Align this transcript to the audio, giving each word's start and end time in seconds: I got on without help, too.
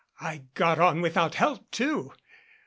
I 0.19 0.45
got 0.55 0.79
on 0.79 1.01
without 1.01 1.35
help, 1.35 1.69
too. 1.69 2.11